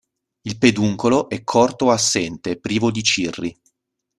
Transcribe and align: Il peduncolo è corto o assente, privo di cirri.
Il 0.45 0.57
peduncolo 0.57 1.29
è 1.29 1.43
corto 1.43 1.85
o 1.85 1.91
assente, 1.91 2.59
privo 2.59 2.89
di 2.89 3.03
cirri. 3.03 3.61